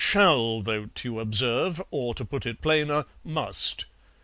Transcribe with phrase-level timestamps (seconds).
[0.03, 3.85] Shall vote, you observe; or, to put it plainer, must.